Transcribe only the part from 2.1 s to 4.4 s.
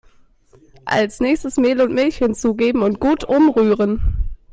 hinzugeben und gut umrühren.